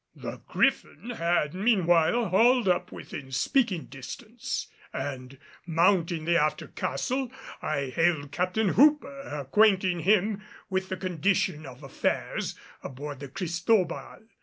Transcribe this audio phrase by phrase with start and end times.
[0.15, 7.31] The Griffin had meanwhile hauled up within speaking distance and, mounting the after castle,
[7.61, 10.41] I hailed Captain Hooper, acquainting him
[10.71, 14.21] with the condition of affairs aboard the Cristobal.